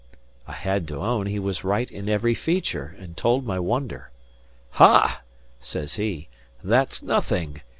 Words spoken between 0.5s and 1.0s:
had to